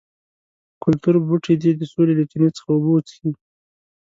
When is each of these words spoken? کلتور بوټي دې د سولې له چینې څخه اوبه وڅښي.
کلتور 0.83 1.15
بوټي 1.27 1.53
دې 1.61 1.71
د 1.75 1.81
سولې 1.91 2.13
له 2.19 2.25
چینې 2.31 2.49
څخه 2.57 2.69
اوبه 2.73 2.89
وڅښي. 2.93 3.29